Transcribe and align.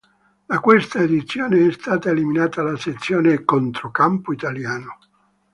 Da 0.47 0.59
questa 0.59 0.97
edizione 1.01 1.67
è 1.67 1.71
stata 1.73 2.09
eliminata 2.09 2.63
la 2.63 2.75
sezione 2.75 3.43
"Controcampo 3.45 4.31
italiano". 4.33 4.97